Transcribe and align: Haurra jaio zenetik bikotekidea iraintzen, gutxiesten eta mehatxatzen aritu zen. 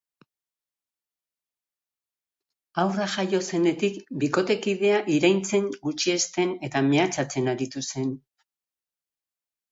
Haurra 2.83 3.05
jaio 3.15 3.41
zenetik 3.57 3.99
bikotekidea 4.23 5.01
iraintzen, 5.17 5.67
gutxiesten 5.83 6.55
eta 6.69 6.81
mehatxatzen 6.87 7.51
aritu 7.53 7.85
zen. 7.93 8.09